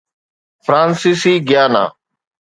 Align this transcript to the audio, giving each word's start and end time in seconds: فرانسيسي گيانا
فرانسيسي 0.65 1.33
گيانا 1.47 1.85